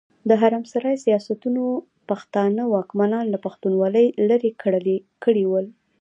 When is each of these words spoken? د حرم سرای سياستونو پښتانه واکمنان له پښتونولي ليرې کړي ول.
د 0.29 0.31
حرم 0.41 0.63
سرای 0.71 0.95
سياستونو 1.05 1.63
پښتانه 2.09 2.63
واکمنان 2.75 3.25
له 3.33 3.37
پښتونولي 3.45 4.05
ليرې 4.27 4.51
کړي 5.23 5.43
ول. 5.47 5.65